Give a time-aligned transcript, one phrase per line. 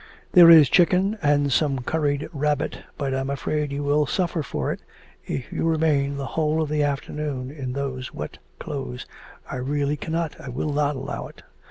[0.31, 4.71] 'There is chicken and some curried rabbit, but I am afraid you will suffer for
[4.71, 4.81] it
[5.27, 9.05] if you remain the whole of the afternoon in those wet clothes;
[9.47, 11.43] I really cannot, I will not allow it.'